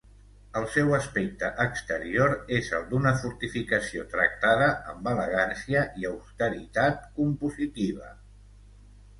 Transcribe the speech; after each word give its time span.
El 0.59 0.63
seu 0.75 0.87
aspecte 0.97 1.49
exterior 1.65 2.33
és 2.61 2.71
el 2.77 2.87
d'una 2.93 3.11
fortificació 3.25 4.07
tractada 4.15 4.71
amb 4.95 5.11
elegància 5.13 5.85
i 6.05 6.11
austeritat 6.13 7.09
compositiva. 7.21 8.11